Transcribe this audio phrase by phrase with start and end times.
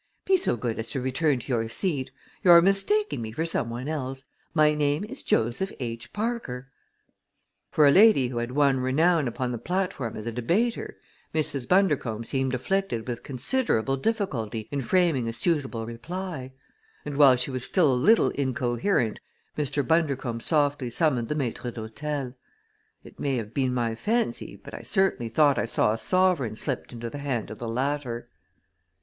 [0.25, 2.09] Be so good as to return to your seat.
[2.43, 4.25] You are mistaking me for some one else.
[4.51, 6.11] My name is Joseph H.
[6.11, 6.71] Parker."
[7.69, 10.97] For a lady who had won renown upon the platform as a debater,
[11.35, 11.67] Mrs.
[11.69, 16.51] Bundercombe seemed afflicted with considerable difficulty in framing a suitable reply;
[17.05, 19.19] and while she was still a little incoherent
[19.55, 19.87] Mr.
[19.87, 22.33] Bundercombe softly summoned the maître d'hôtel.
[23.03, 26.91] It may have been my fancy, but I certainly thought I saw a sovereign slipped
[26.91, 28.29] into the hand of the latter.